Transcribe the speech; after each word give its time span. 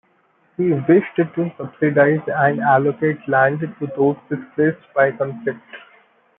He 0.57 0.73
wished 0.73 1.15
to 1.17 1.53
subsidize 1.59 2.21
and 2.27 2.59
allocate 2.59 3.19
land 3.27 3.59
to 3.59 3.87
those 3.95 4.17
displaced 4.31 4.79
by 4.95 5.11
conflict. 5.11 5.61